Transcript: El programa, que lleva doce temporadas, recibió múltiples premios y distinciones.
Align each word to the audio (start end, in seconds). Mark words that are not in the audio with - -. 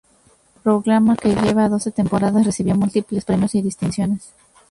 El 0.55 0.61
programa, 0.63 1.15
que 1.15 1.35
lleva 1.35 1.69
doce 1.69 1.91
temporadas, 1.91 2.43
recibió 2.47 2.73
múltiples 2.75 3.23
premios 3.23 3.53
y 3.53 3.61
distinciones. 3.61 4.33